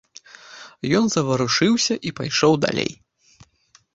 [0.99, 2.91] Ён заварушыўся і пайшоў далей.